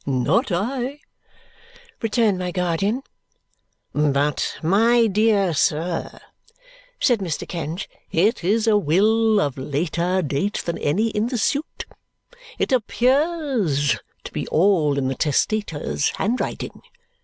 "Not 0.07 0.51
I!" 0.51 0.99
returned 2.01 2.39
my 2.39 2.49
guardian. 2.49 3.03
"But, 3.93 4.57
my 4.63 5.05
dear 5.05 5.53
sir," 5.53 6.19
said 6.99 7.19
Mr. 7.19 7.47
Kenge, 7.47 7.87
"it 8.11 8.43
is 8.43 8.65
a 8.65 8.79
will 8.79 9.39
of 9.39 9.59
later 9.59 10.23
date 10.23 10.63
than 10.65 10.79
any 10.79 11.09
in 11.09 11.27
the 11.27 11.37
suit. 11.37 11.85
It 12.57 12.71
appears 12.71 13.99
to 14.23 14.31
be 14.31 14.47
all 14.47 14.97
in 14.97 15.07
the 15.07 15.13
testator's 15.13 16.09
handwriting. 16.17 16.81